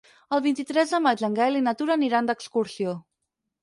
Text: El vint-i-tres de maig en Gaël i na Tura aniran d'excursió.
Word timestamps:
El 0.37 0.39
vint-i-tres 0.45 0.95
de 0.95 1.01
maig 1.09 1.23
en 1.29 1.37
Gaël 1.41 1.61
i 1.61 1.63
na 1.69 1.77
Tura 1.83 1.97
aniran 2.01 2.35
d'excursió. 2.35 3.01